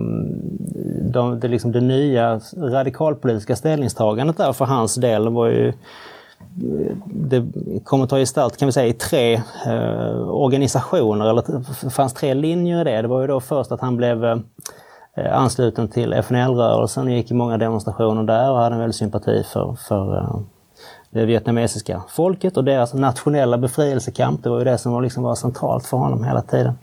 de, 1.01 1.41
det, 1.41 1.49
liksom 1.49 1.73
det 1.73 1.81
nya 1.81 2.41
radikalpolitiska 2.57 3.57
ställningstagandet 3.57 4.37
där 4.37 4.53
för 4.53 4.65
hans 4.65 4.95
del 4.95 5.29
var 5.29 5.47
ju 5.47 5.73
det 7.05 7.45
kommer 7.85 8.05
att 8.05 8.11
ta 8.11 8.19
gestalt 8.19 8.57
kan 8.57 8.67
vi 8.67 8.73
säga 8.73 8.87
i 8.87 8.93
tre 8.93 9.35
eh, 9.67 10.29
organisationer, 10.29 11.31
eller 11.31 11.43
det 11.85 11.91
fanns 11.91 12.15
tre 12.15 12.35
linjer 12.35 12.81
i 12.81 12.85
det. 12.85 13.03
Det 13.03 13.09
var 13.09 13.21
ju 13.21 13.27
då 13.27 13.41
först 13.41 13.73
att 13.73 13.81
han 13.81 13.97
blev 13.97 14.25
eh, 14.25 14.39
ansluten 15.33 15.89
till 15.89 16.13
FNL-rörelsen 16.13 17.07
och 17.07 17.13
gick 17.13 17.31
i 17.31 17.35
många 17.35 17.59
demonstrationer 17.59 18.23
där 18.23 18.51
och 18.51 18.59
hade 18.59 18.75
en 18.75 18.81
väldig 18.81 18.95
sympati 18.95 19.43
för, 19.53 19.77
för 19.89 20.17
eh, 20.17 20.41
det 21.11 21.25
vietnamesiska 21.25 22.03
folket 22.09 22.57
och 22.57 22.65
deras 22.65 22.95
nationella 22.95 23.59
befrielsekamp. 23.59 24.43
Det 24.43 24.51
var 24.51 24.59
ju 24.59 24.65
det 24.65 24.79
som 24.79 24.93
var, 24.93 25.03
liksom 25.03 25.23
var 25.23 25.35
centralt 25.35 25.87
för 25.87 25.97
honom 25.97 26.25
hela 26.25 26.43
tiden. 26.43 26.75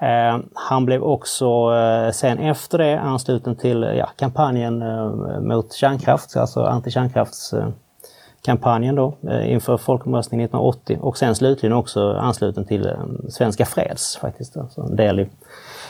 Eh, 0.00 0.38
han 0.54 0.84
blev 0.84 1.02
också 1.02 1.74
eh, 1.74 2.10
sen 2.10 2.38
efter 2.38 2.78
det 2.78 3.00
ansluten 3.00 3.56
till 3.56 3.82
ja, 3.98 4.10
kampanjen 4.16 4.82
eh, 4.82 5.10
mot 5.40 5.72
kärnkraft, 5.72 6.36
alltså 6.36 6.64
antikärnkraftskampanjen 6.64 8.94
då 8.94 9.14
eh, 9.28 9.52
inför 9.52 9.76
folkomröstningen 9.76 10.44
1980 10.44 10.98
och 11.00 11.18
sen 11.18 11.34
slutligen 11.34 11.76
också 11.76 12.12
ansluten 12.12 12.64
till 12.64 12.86
eh, 12.86 12.92
Svenska 13.28 13.66
Freds 13.66 14.16
faktiskt, 14.16 14.56
alltså 14.56 14.80
en 14.80 14.96
del 14.96 15.20
i 15.20 15.28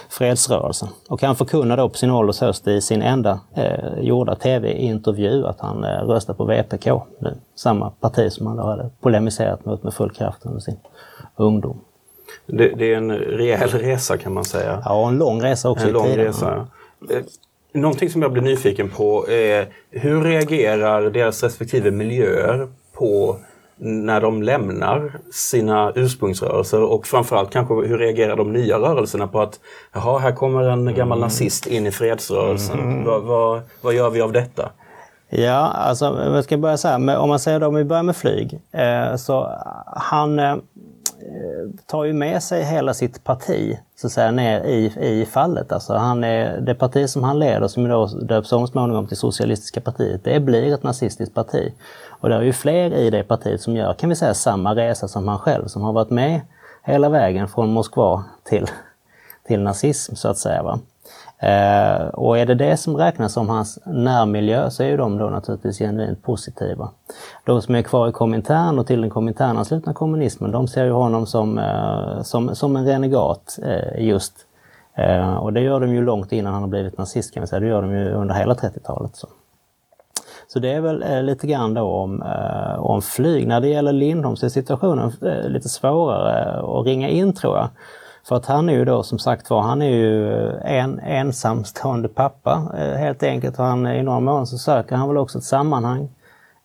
fredsrörelsen. 0.08 0.88
Och 1.08 1.22
han 1.22 1.36
förkunnade 1.36 1.82
då 1.82 1.88
på 1.88 1.98
sin 1.98 2.10
ålders 2.10 2.40
höst 2.40 2.68
i 2.68 2.80
sin 2.80 3.02
enda 3.02 3.40
eh, 3.54 3.98
gjorda 4.00 4.34
tv-intervju 4.34 5.46
att 5.46 5.60
han 5.60 5.84
eh, 5.84 5.90
röstar 5.90 6.34
på 6.34 6.44
VPK 6.44 6.86
nu. 7.18 7.34
Samma 7.54 7.90
parti 7.90 8.32
som 8.32 8.46
han 8.46 8.56
då 8.56 8.62
hade 8.62 8.90
polemiserat 9.00 9.64
mot 9.64 9.82
med 9.82 9.94
full 9.94 10.10
kraft 10.10 10.46
under 10.46 10.60
sin 10.60 10.76
ungdom. 11.36 11.80
Det, 12.46 12.68
det, 12.68 12.92
är 12.92 12.96
en 12.96 13.12
rejäl 13.12 13.68
resa 13.68 14.18
kan 14.18 14.34
man 14.34 14.44
säga. 14.44 14.82
Ja, 14.84 15.08
en 15.08 15.18
lång 15.18 15.42
resa 15.42 15.70
också 15.70 15.86
en 15.86 15.92
lång 15.92 16.16
resa. 16.16 16.66
Eh, 17.10 17.22
någonting 17.72 18.10
som 18.10 18.22
jag 18.22 18.32
blir 18.32 18.42
nyfiken 18.42 18.90
på 18.90 19.28
är 19.28 19.66
hur 19.90 20.24
reagerar 20.24 21.10
deras 21.10 21.42
respektive 21.42 21.90
miljöer 21.90 22.68
på 22.92 23.36
när 23.80 24.20
de 24.20 24.42
lämnar 24.42 25.12
sina 25.32 25.92
ursprungsrörelser 25.94 26.82
och 26.82 27.06
framförallt 27.06 27.50
kanske 27.50 27.74
hur 27.74 27.98
reagerar 27.98 28.36
de 28.36 28.52
nya 28.52 28.78
rörelserna 28.78 29.26
på 29.26 29.40
att 29.40 29.60
jaha, 29.92 30.18
här 30.18 30.32
kommer 30.32 30.62
en 30.62 30.94
gammal 30.94 31.18
mm. 31.18 31.20
nazist 31.20 31.66
in 31.66 31.86
i 31.86 31.90
fredsrörelsen. 31.90 32.78
Mm. 32.78 33.04
Vad, 33.04 33.22
vad, 33.22 33.60
vad 33.80 33.94
gör 33.94 34.10
vi 34.10 34.20
av 34.20 34.32
detta? 34.32 34.70
Ja, 35.30 35.68
alltså 35.68 36.04
jag 36.04 36.44
ska 36.44 36.56
börja 36.56 36.76
så 36.76 36.88
här, 36.88 37.18
om 37.18 37.28
man 37.28 37.38
säger 37.38 37.60
då, 37.60 37.66
om 37.66 37.74
vi 37.74 37.84
börjar 37.84 38.02
med 38.02 38.16
flyg. 38.16 38.60
Eh, 38.72 39.16
så 39.16 39.50
han 39.86 40.38
eh, 40.38 40.56
Eh, 41.20 41.80
tar 41.86 42.04
ju 42.04 42.12
med 42.12 42.42
sig 42.42 42.64
hela 42.64 42.94
sitt 42.94 43.24
parti 43.24 43.78
så 43.96 44.06
att 44.06 44.12
säga 44.12 44.30
ner 44.30 44.60
i, 44.64 44.92
i 45.00 45.26
fallet. 45.26 45.72
Alltså 45.72 45.94
han 45.94 46.24
är, 46.24 46.60
det 46.60 46.74
parti 46.74 47.08
som 47.08 47.24
han 47.24 47.38
leder, 47.38 47.68
som 47.68 47.88
då 47.88 48.06
döps 48.06 48.52
om 48.52 48.66
småningom 48.66 49.06
till 49.06 49.16
Socialistiska 49.16 49.80
partiet, 49.80 50.24
det 50.24 50.40
blir 50.40 50.74
ett 50.74 50.82
nazistiskt 50.82 51.34
parti. 51.34 51.72
Och 52.08 52.28
det 52.28 52.34
är 52.34 52.42
ju 52.42 52.52
fler 52.52 52.94
i 52.94 53.10
det 53.10 53.22
partiet 53.22 53.60
som 53.60 53.76
gör, 53.76 53.94
kan 53.94 54.08
vi 54.08 54.16
säga, 54.16 54.34
samma 54.34 54.74
resa 54.74 55.08
som 55.08 55.28
han 55.28 55.38
själv, 55.38 55.66
som 55.66 55.82
har 55.82 55.92
varit 55.92 56.10
med 56.10 56.40
hela 56.82 57.08
vägen 57.08 57.48
från 57.48 57.72
Moskva 57.72 58.24
till, 58.44 58.66
till 59.46 59.60
nazism 59.60 60.14
så 60.14 60.28
att 60.28 60.38
säga. 60.38 60.62
Va? 60.62 60.78
Eh, 61.38 62.06
och 62.06 62.38
är 62.38 62.46
det 62.46 62.54
det 62.54 62.76
som 62.76 62.96
räknas 62.96 63.32
som 63.32 63.48
hans 63.48 63.78
närmiljö 63.86 64.70
så 64.70 64.82
är 64.82 64.88
ju 64.88 64.96
de 64.96 65.18
då 65.18 65.30
naturligtvis 65.30 65.78
genuint 65.78 66.22
positiva. 66.22 66.90
De 67.44 67.62
som 67.62 67.74
är 67.74 67.82
kvar 67.82 68.08
i 68.08 68.12
Komintern 68.12 68.78
och 68.78 68.86
till 68.86 69.00
den 69.00 69.10
Kominternanslutna 69.10 69.94
kommunismen, 69.94 70.50
de 70.50 70.68
ser 70.68 70.84
ju 70.84 70.90
honom 70.90 71.26
som, 71.26 71.58
eh, 71.58 72.22
som, 72.22 72.54
som 72.54 72.76
en 72.76 72.86
renegat 72.86 73.58
eh, 73.62 74.06
just. 74.06 74.34
Eh, 74.94 75.34
och 75.34 75.52
det 75.52 75.60
gör 75.60 75.80
de 75.80 75.94
ju 75.94 76.04
långt 76.04 76.32
innan 76.32 76.52
han 76.52 76.62
har 76.62 76.68
blivit 76.68 76.98
nazist 76.98 77.34
kan 77.34 77.40
vi 77.40 77.46
säga, 77.46 77.60
det 77.60 77.66
gör 77.66 77.82
de 77.82 77.92
ju 77.92 78.10
under 78.10 78.34
hela 78.34 78.54
30-talet. 78.54 79.16
Så. 79.16 79.28
Så 80.48 80.58
det 80.58 80.72
är 80.72 80.80
väl 80.80 81.02
eh, 81.02 81.22
lite 81.22 81.46
grann 81.46 81.74
då 81.74 81.82
om, 81.82 82.22
eh, 82.22 82.78
om 82.78 83.02
flyg. 83.02 83.46
När 83.46 83.60
det 83.60 83.68
gäller 83.68 83.92
Lindholm 83.92 84.36
så 84.36 84.46
är 84.46 84.50
situationen 84.50 85.12
eh, 85.22 85.48
lite 85.48 85.68
svårare 85.68 86.60
att 86.80 86.86
ringa 86.86 87.08
in 87.08 87.32
tror 87.32 87.56
jag. 87.56 87.68
För 88.28 88.36
att 88.36 88.46
han 88.46 88.68
är 88.68 88.72
ju 88.72 88.84
då 88.84 89.02
som 89.02 89.18
sagt 89.18 89.50
var, 89.50 89.62
han 89.62 89.82
är 89.82 89.90
ju 89.90 90.30
eh, 90.40 90.72
en 90.72 90.98
ensamstående 90.98 92.08
pappa 92.08 92.62
eh, 92.78 92.98
helt 92.98 93.22
enkelt. 93.22 93.58
Och 93.58 93.64
han, 93.64 93.86
I 93.86 94.02
några 94.02 94.20
månader 94.20 94.44
så 94.44 94.58
söker 94.58 94.96
han 94.96 95.08
väl 95.08 95.16
också 95.16 95.38
ett 95.38 95.44
sammanhang. 95.44 96.08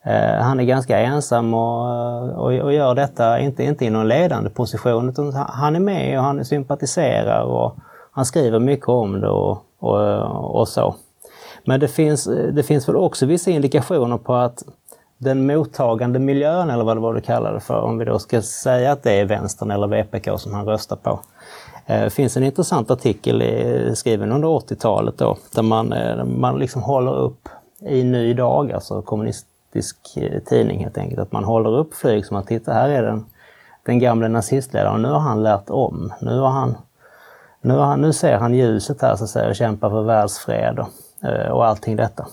Eh, 0.04 0.42
han 0.42 0.60
är 0.60 0.64
ganska 0.64 1.00
ensam 1.00 1.54
och, 1.54 2.30
och, 2.30 2.54
och, 2.54 2.74
gör 2.74 2.96
detta, 2.96 3.40
inte, 3.40 3.64
inte 3.64 3.86
i 3.86 3.90
någon 3.90 4.08
ledande 4.08 4.50
position, 4.50 5.10
utan 5.10 5.34
han 5.34 5.76
är 5.76 5.80
med 5.80 6.18
och 6.18 6.24
han 6.24 6.46
sympatiserar 6.46 7.44
och 7.44 7.76
han 8.12 8.26
skriver 8.26 8.60
mycket 8.60 8.90
om 8.90 9.22
det 9.22 9.30
och, 9.30 9.66
och, 9.80 10.60
och 10.60 10.68
så. 10.68 10.96
Men 11.66 11.80
det 11.80 11.88
finns, 11.88 12.30
det 12.54 12.64
finns 12.64 12.90
väl 12.90 12.96
också 12.96 13.26
vissa 13.26 13.52
indikationer 13.52 14.18
på 14.18 14.34
att 14.34 14.64
den 15.24 15.46
mottagande 15.46 16.20
miljön, 16.20 16.70
eller 16.70 16.84
vad 16.84 16.98
det 16.98 17.02
var 17.02 17.14
du 17.14 17.22
kallade 17.22 17.56
det 17.56 17.60
för, 17.60 17.82
om 17.82 17.98
vi 17.98 18.06
då 18.06 18.20
ska 18.20 18.42
säga 18.42 18.92
att 18.92 19.04
det 19.04 19.12
är 19.12 19.26
vänstern 19.26 19.72
eller 19.72 19.88
VPK 19.88 20.40
som 20.40 20.54
han 20.54 20.66
röstar 20.66 20.96
på. 20.96 21.20
Det 21.88 22.14
finns 22.14 22.38
en 22.38 22.44
intressant 22.44 22.92
artikel 22.92 23.44
skriven 23.96 24.32
under 24.32 24.48
80-talet 24.48 25.18
då, 25.18 25.38
där 25.56 25.62
man, 25.62 25.94
eh, 25.94 26.26
man 26.26 26.60
liksom 26.60 26.82
håller 26.82 27.16
upp 27.16 27.50
i 27.80 28.04
Ny 28.04 28.34
Dag, 28.34 28.72
alltså 28.72 29.02
kommunistisk 29.02 29.98
eh, 30.18 30.40
tidning 30.40 30.84
helt 30.84 30.98
enkelt, 30.98 31.20
att 31.20 31.32
man 31.32 31.44
håller 31.44 31.78
upp 31.78 31.94
flyg 31.94 32.26
som 32.26 32.38
att 32.38 32.48
titta 32.48 32.74
här 32.74 32.90
är 32.90 33.04
den, 33.04 33.26
den 33.86 34.00
gamle 34.00 34.28
nazistledaren, 34.28 35.02
nu 35.02 35.08
har 35.08 35.20
han 35.20 35.44
lärt 35.44 35.70
om. 35.70 36.14
Nu, 36.22 36.40
har 36.40 36.50
han, 36.50 36.78
nu, 37.62 37.74
har 37.74 37.86
han, 37.86 38.02
nu 38.02 38.14
ser 38.14 38.38
han 38.38 38.54
ljuset 38.54 39.02
här 39.02 39.16
så 39.16 39.24
att 39.24 39.30
säga 39.30 39.50
och 39.50 39.56
kämpar 39.56 39.90
för 39.90 40.02
världsfred. 40.02 40.80
Och, 40.80 40.88
och 41.52 41.66
allting 41.66 41.96
detta. 41.96 42.28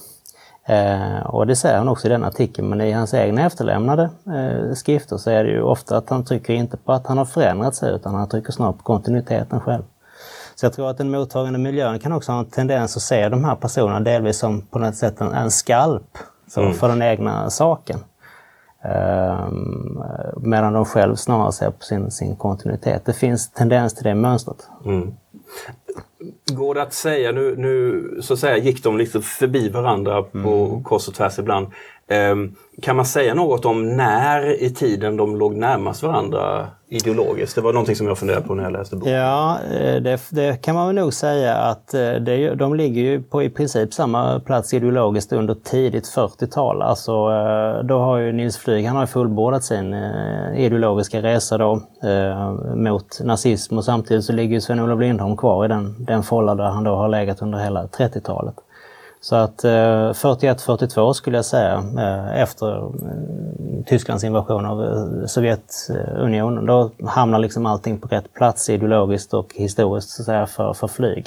Eh, 0.71 1.27
och 1.27 1.47
det 1.47 1.57
säger 1.57 1.79
han 1.79 1.89
också 1.89 2.07
i 2.07 2.11
den 2.11 2.25
artikeln, 2.25 2.69
men 2.69 2.81
i 2.81 2.93
hans 2.93 3.15
egna 3.15 3.47
efterlämnade 3.47 4.11
eh, 4.27 4.75
skrifter 4.75 5.17
så 5.17 5.31
är 5.31 5.45
det 5.45 5.51
ju 5.51 5.63
ofta 5.63 5.97
att 5.97 6.11
han 6.11 6.25
trycker 6.25 6.53
inte 6.55 6.77
på 6.77 6.93
att 6.93 7.07
han 7.07 7.19
har 7.19 7.25
förändrat 7.25 7.75
sig 7.75 7.95
utan 7.95 8.15
han 8.15 8.29
trycker 8.29 8.53
snarare 8.53 8.73
på 8.73 8.83
kontinuiteten 8.83 9.61
själv. 9.61 9.83
Så 10.55 10.67
jag 10.67 10.73
tror 10.73 10.91
att 10.91 10.99
den 10.99 11.11
mottagande 11.11 11.59
miljön 11.59 11.99
kan 11.99 12.13
också 12.13 12.33
ha 12.33 12.39
en 12.39 12.45
tendens 12.45 12.97
att 12.97 13.03
se 13.03 13.29
de 13.29 13.45
här 13.45 13.55
personerna 13.55 14.01
delvis 14.01 14.39
som 14.39 14.61
på 14.61 14.79
något 14.79 14.97
sätt 14.97 15.21
en, 15.21 15.33
en 15.33 15.51
skalp 15.51 16.19
mm. 16.57 16.75
för 16.75 16.89
den 16.89 17.03
egna 17.03 17.51
saken. 17.51 17.99
Um, 18.85 20.03
medan 20.37 20.73
de 20.73 20.85
själv 20.85 21.17
snarare 21.17 21.53
ser 21.53 21.71
på 21.71 21.85
sin, 21.85 22.11
sin 22.11 22.37
kontinuitet. 22.37 23.05
Det 23.05 23.13
finns 23.13 23.51
tendens 23.51 23.95
till 23.95 24.05
det 24.05 24.15
mönstret. 24.15 24.69
Mm. 24.85 25.15
Går 26.53 26.75
det 26.75 26.83
att 26.83 26.95
säga, 26.95 27.33
nu, 27.33 27.57
nu 27.57 28.23
så 28.23 28.33
att 28.33 28.39
säga 28.39 28.57
gick 28.57 28.83
de 28.83 28.99
lite 28.99 29.21
förbi 29.21 29.69
varandra 29.69 30.23
på 30.23 30.67
mm. 30.71 30.85
kors 30.85 31.09
och 31.09 31.15
tvärs 31.15 31.39
ibland. 31.39 31.67
Ehm, 32.11 32.55
kan 32.83 32.97
man 32.97 33.05
säga 33.05 33.35
något 33.35 33.65
om 33.65 33.97
när 33.97 34.63
i 34.63 34.71
tiden 34.71 35.17
de 35.17 35.37
låg 35.37 35.55
närmast 35.55 36.03
varandra 36.03 36.67
ideologiskt? 36.89 37.55
Det 37.55 37.61
var 37.61 37.73
någonting 37.73 37.97
som 37.97 38.07
jag 38.07 38.19
funderade 38.19 38.47
på 38.47 38.55
när 38.55 38.63
jag 38.63 38.73
läste 38.73 38.97
boken. 38.97 39.13
Ja, 39.13 39.59
eh, 39.75 40.03
det, 40.03 40.21
det 40.31 40.63
kan 40.63 40.75
man 40.75 40.87
väl 40.87 40.97
nog 40.97 41.15
säga 41.15 41.57
att 41.57 41.95
eh, 41.95 42.13
det, 42.13 42.55
de 42.55 42.75
ligger 42.75 43.03
ju 43.03 43.23
på 43.23 43.43
i 43.43 43.51
princip 43.51 43.95
samma 43.95 44.41
plats 44.41 44.75
ideologiskt 44.75 45.33
under 45.33 45.55
tidigt 45.55 46.05
40-tal. 46.17 46.83
Alltså, 46.83 47.13
eh, 47.13 47.85
då 47.85 47.99
har 47.99 48.19
ju 48.19 48.33
Nils 48.33 48.57
Flyg, 48.57 48.87
han 48.87 48.97
har 48.97 49.07
fullbordat 49.07 49.65
sin 49.65 49.95
ideologiska 50.57 51.23
resa 51.23 51.59
då 51.59 51.83
mot 52.75 53.21
nazism 53.21 53.79
och 53.79 53.85
samtidigt 53.85 54.25
så 54.25 54.33
ligger 54.33 54.61
Sven-Olof 54.61 55.01
Lindholm 55.01 55.37
kvar 55.37 55.65
i 55.65 55.69
den, 55.69 56.05
den 56.05 56.23
folla 56.23 56.55
där 56.55 56.65
han 56.65 56.85
då 56.85 56.95
har 56.95 57.09
legat 57.09 57.43
under 57.43 57.59
hela 57.59 57.87
30-talet. 57.87 58.55
Så 59.23 59.37
att 59.37 59.65
eh, 59.65 59.71
41-42 59.71 61.13
skulle 61.13 61.39
jag 61.39 61.45
säga, 61.45 61.85
eh, 61.99 62.43
efter 62.43 62.77
eh, 62.77 63.85
Tysklands 63.87 64.25
invasion 64.25 64.67
av 64.67 65.27
Sovjetunionen. 65.27 66.67
Då 66.67 66.91
hamnar 67.07 67.39
liksom 67.39 67.67
allting 67.67 67.99
på 67.99 68.09
rätt 68.09 68.35
plats 68.35 68.71
ideologiskt 68.71 69.35
och 69.35 69.55
historiskt 69.55 70.11
så 70.11 70.23
att 70.23 70.27
säga, 70.27 70.47
för, 70.47 70.73
för 70.73 70.89
flyg. 70.89 71.27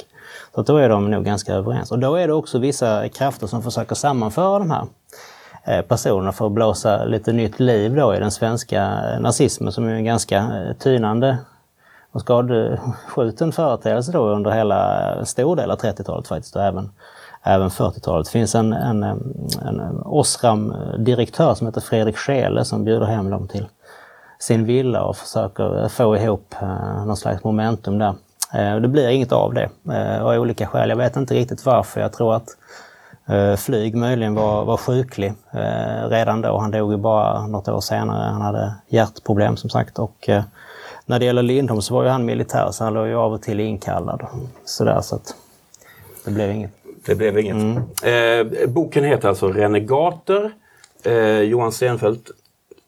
Så 0.54 0.62
då 0.62 0.76
är 0.76 0.88
de 0.88 1.10
nog 1.10 1.24
ganska 1.24 1.52
överens. 1.52 1.90
Och 1.90 1.98
då 1.98 2.14
är 2.14 2.26
det 2.26 2.34
också 2.34 2.58
vissa 2.58 3.08
krafter 3.08 3.46
som 3.46 3.62
försöker 3.62 3.94
sammanföra 3.94 4.58
de 4.58 4.70
här 4.70 4.86
personerna 5.82 6.32
för 6.32 6.46
att 6.46 6.52
blåsa 6.52 7.04
lite 7.04 7.32
nytt 7.32 7.60
liv 7.60 7.94
då 7.94 8.14
i 8.14 8.18
den 8.18 8.30
svenska 8.30 9.00
nazismen 9.20 9.72
som 9.72 9.88
är 9.88 9.94
en 9.94 10.04
ganska 10.04 10.50
tynande 10.78 11.38
och 12.14 12.20
skadeskjuten 12.20 13.52
företeelse 13.52 14.12
då 14.12 14.28
under 14.28 14.50
hela 14.50 15.24
stor 15.24 15.56
del 15.56 15.70
av 15.70 15.78
30-talet 15.78 16.28
faktiskt 16.28 16.56
och 16.56 16.62
även 16.62 16.90
även 17.42 17.68
40-talet. 17.68 18.26
Det 18.26 18.32
finns 18.32 18.54
en, 18.54 18.72
en, 18.72 19.02
en 19.62 20.02
Osram-direktör 20.04 21.54
som 21.54 21.66
heter 21.66 21.80
Fredrik 21.80 22.16
Schele 22.16 22.64
som 22.64 22.84
bjuder 22.84 23.06
hem 23.06 23.30
dem 23.30 23.48
till 23.48 23.66
sin 24.38 24.64
villa 24.64 25.04
och 25.04 25.16
försöker 25.16 25.82
eh, 25.82 25.88
få 25.88 26.16
ihop 26.16 26.54
eh, 26.62 27.06
någon 27.06 27.16
slags 27.16 27.44
momentum 27.44 27.98
där. 27.98 28.14
Eh, 28.54 28.76
det 28.76 28.88
blir 28.88 29.08
inget 29.08 29.32
av 29.32 29.54
det 29.54 29.68
eh, 29.92 30.24
av 30.24 30.32
olika 30.32 30.66
skäl. 30.66 30.88
Jag 30.88 30.96
vet 30.96 31.16
inte 31.16 31.34
riktigt 31.34 31.66
varför. 31.66 32.00
Jag 32.00 32.12
tror 32.12 32.34
att 32.34 32.48
Flyg 33.58 33.94
möjligen 33.94 34.34
var, 34.34 34.64
var 34.64 34.76
sjuklig 34.76 35.32
eh, 35.52 36.08
redan 36.08 36.40
då. 36.40 36.58
Han 36.58 36.70
dog 36.70 36.92
ju 36.92 36.96
bara 36.96 37.46
något 37.46 37.68
år 37.68 37.80
senare. 37.80 38.30
Han 38.30 38.42
hade 38.42 38.74
hjärtproblem 38.88 39.56
som 39.56 39.70
sagt. 39.70 39.98
Och, 39.98 40.28
eh, 40.28 40.42
när 41.06 41.18
det 41.18 41.24
gäller 41.24 41.42
Lindholm 41.42 41.82
så 41.82 41.94
var 41.94 42.02
ju 42.02 42.08
han 42.08 42.24
militär 42.24 42.68
så 42.70 42.84
han 42.84 42.94
var 42.94 43.04
ju 43.04 43.14
av 43.14 43.32
och 43.32 43.42
till 43.42 43.60
inkallad. 43.60 44.26
Sådär, 44.64 45.00
så 45.00 45.16
att 45.16 45.34
det 46.24 46.30
blev 46.30 46.50
inget. 46.50 46.70
Det 47.06 47.14
blev 47.14 47.38
inget. 47.38 47.78
Eh, 48.02 48.68
boken 48.68 49.04
heter 49.04 49.28
alltså 49.28 49.52
Renegater. 49.52 50.52
Eh, 51.02 51.40
Johan 51.40 51.72
Stenfeldt, 51.72 52.30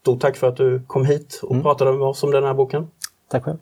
stort 0.00 0.20
tack 0.20 0.36
för 0.36 0.48
att 0.48 0.56
du 0.56 0.82
kom 0.86 1.06
hit 1.06 1.40
och 1.42 1.62
pratade 1.62 1.92
med 1.92 2.02
oss 2.02 2.22
om 2.22 2.30
den 2.30 2.44
här 2.44 2.54
boken. 2.54 2.90
Tack 3.28 3.44
själv. 3.44 3.58